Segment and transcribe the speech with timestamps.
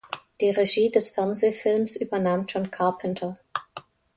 [0.41, 3.37] Die Regie des Fernsehfilms übernahm John Carpenter.